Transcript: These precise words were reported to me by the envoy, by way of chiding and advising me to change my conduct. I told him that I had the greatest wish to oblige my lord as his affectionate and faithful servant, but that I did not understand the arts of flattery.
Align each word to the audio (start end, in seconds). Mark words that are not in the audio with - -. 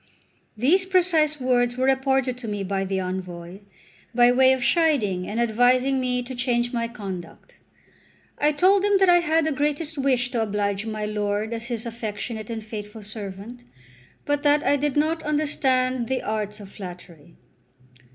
These 0.57 0.85
precise 0.87 1.39
words 1.39 1.77
were 1.77 1.85
reported 1.85 2.35
to 2.39 2.47
me 2.47 2.63
by 2.63 2.85
the 2.85 2.99
envoy, 2.99 3.59
by 4.15 4.31
way 4.31 4.51
of 4.51 4.63
chiding 4.63 5.27
and 5.27 5.39
advising 5.39 5.99
me 5.99 6.23
to 6.23 6.33
change 6.33 6.73
my 6.73 6.87
conduct. 6.87 7.57
I 8.39 8.51
told 8.51 8.83
him 8.83 8.97
that 8.97 9.09
I 9.09 9.19
had 9.19 9.45
the 9.45 9.51
greatest 9.51 9.99
wish 9.99 10.31
to 10.31 10.41
oblige 10.41 10.87
my 10.87 11.05
lord 11.05 11.53
as 11.53 11.65
his 11.65 11.85
affectionate 11.85 12.49
and 12.49 12.63
faithful 12.63 13.03
servant, 13.03 13.63
but 14.25 14.41
that 14.41 14.63
I 14.65 14.75
did 14.75 14.97
not 14.97 15.21
understand 15.21 16.07
the 16.07 16.23
arts 16.23 16.59
of 16.59 16.71
flattery. 16.71 17.35